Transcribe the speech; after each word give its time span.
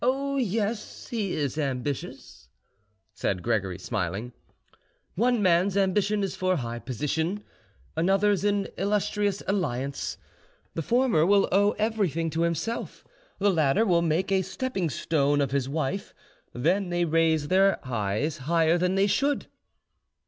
"Oh 0.03 0.37
yes, 0.37 1.09
he 1.09 1.33
is 1.33 1.59
ambitious," 1.59 2.49
said 3.13 3.43
Gregory, 3.43 3.77
smiling. 3.77 4.33
"One 5.13 5.43
man's 5.43 5.77
ambition 5.77 6.23
is 6.23 6.35
for 6.35 6.55
high 6.55 6.79
position, 6.79 7.43
another's 7.95 8.43
an 8.43 8.69
illustrious 8.79 9.43
alliance: 9.47 10.17
the 10.73 10.81
former 10.81 11.23
will 11.23 11.47
owe 11.51 11.73
everything 11.73 12.31
to 12.31 12.41
himself, 12.41 13.05
the 13.37 13.51
latter 13.53 13.85
will 13.85 14.01
make 14.01 14.31
a 14.31 14.41
stepping 14.41 14.89
stone 14.89 15.39
of 15.39 15.51
his 15.51 15.69
wife, 15.69 16.15
then 16.51 16.89
they 16.89 17.05
raise 17.05 17.49
their 17.49 17.77
eyes 17.85 18.39
higher 18.49 18.79
than 18.79 18.95
they 18.95 19.05
should." 19.05 19.45